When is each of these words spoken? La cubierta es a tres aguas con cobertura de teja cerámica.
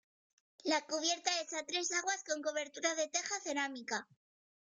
La 0.63 0.81
cubierta 0.81 1.29
es 1.41 1.53
a 1.53 1.63
tres 1.63 1.91
aguas 1.91 2.23
con 2.23 2.41
cobertura 2.41 2.95
de 2.95 3.07
teja 3.07 3.39
cerámica. 3.39 4.07